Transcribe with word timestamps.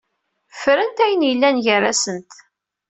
Ffrent 0.59 0.97
ayen 1.05 1.27
yellan 1.29 1.57
gar-asent. 1.65 2.31